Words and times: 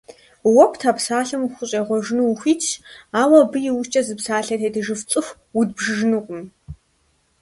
Уэ 0.53 0.65
пта 0.71 0.91
псалъэм 0.97 1.41
ухущӀегъуэжыну 1.45 2.29
ухуитщ, 2.31 2.69
ауэ 3.21 3.37
абы 3.43 3.57
и 3.69 3.71
ужькӀэ 3.77 4.01
зи 4.07 4.15
псалъэ 4.19 4.55
тетыжыф 4.61 5.01
цӀыхуу 5.09 5.37
удбжыжынукъым. 5.59 6.41